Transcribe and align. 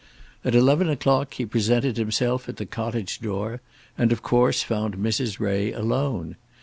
At 0.43 0.55
eleven 0.55 0.89
o'clock 0.89 1.35
he 1.35 1.45
presented 1.45 1.97
himself 1.97 2.49
at 2.49 2.57
the 2.57 2.65
cottage 2.65 3.19
door, 3.19 3.61
and, 3.95 4.11
of 4.11 4.23
course, 4.23 4.63
found 4.63 4.95
Mrs. 4.95 5.39
Ray 5.39 5.71
alone. 5.73 6.37